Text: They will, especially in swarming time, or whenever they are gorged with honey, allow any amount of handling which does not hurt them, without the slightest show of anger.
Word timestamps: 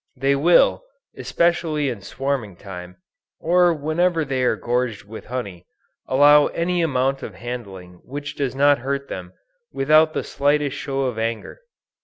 They 0.15 0.35
will, 0.35 0.83
especially 1.15 1.87
in 1.89 2.01
swarming 2.01 2.55
time, 2.55 2.97
or 3.39 3.71
whenever 3.71 4.25
they 4.25 4.41
are 4.41 4.55
gorged 4.55 5.03
with 5.05 5.25
honey, 5.25 5.67
allow 6.07 6.47
any 6.47 6.81
amount 6.81 7.21
of 7.21 7.35
handling 7.35 8.01
which 8.03 8.33
does 8.35 8.55
not 8.55 8.79
hurt 8.79 9.09
them, 9.09 9.33
without 9.71 10.13
the 10.15 10.23
slightest 10.23 10.75
show 10.75 11.01
of 11.01 11.19
anger. 11.19 11.61